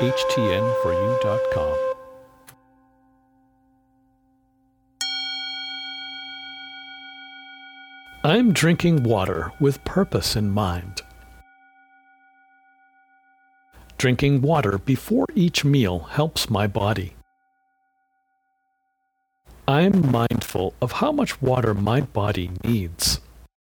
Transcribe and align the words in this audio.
HTN4U.com. 0.00 1.76
I'm 8.24 8.52
drinking 8.52 9.04
water 9.04 9.52
with 9.60 9.84
purpose 9.84 10.34
in 10.34 10.50
mind. 10.50 11.02
Drinking 13.96 14.42
water 14.42 14.78
before 14.78 15.26
each 15.36 15.64
meal 15.64 16.00
helps 16.00 16.50
my 16.50 16.66
body. 16.66 17.14
I'm 19.68 20.10
mindful 20.10 20.74
of 20.82 20.90
how 20.90 21.12
much 21.12 21.40
water 21.40 21.72
my 21.72 22.00
body 22.00 22.50
needs. 22.64 23.20